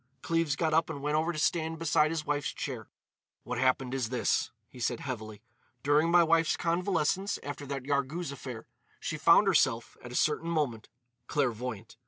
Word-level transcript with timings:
Cleves 0.23 0.55
got 0.55 0.73
up 0.73 0.89
and 0.89 0.99
went 1.03 1.15
over 1.15 1.31
to 1.31 1.37
stand 1.37 1.77
beside 1.77 2.09
his 2.09 2.25
wife's 2.25 2.51
chair. 2.53 2.89
"What 3.43 3.59
happened 3.59 3.93
is 3.93 4.09
this," 4.09 4.49
he 4.67 4.79
said 4.79 5.01
heavily. 5.01 5.43
"During 5.83 6.09
my 6.09 6.23
wife's 6.23 6.57
convalescence 6.57 7.37
after 7.43 7.67
that 7.67 7.83
Yarghouz 7.85 8.31
affair, 8.31 8.65
she 8.99 9.15
found 9.19 9.45
herself, 9.45 9.97
at 10.03 10.11
a 10.11 10.15
certain 10.15 10.49
moment, 10.49 10.89
clairvoyant. 11.27 11.97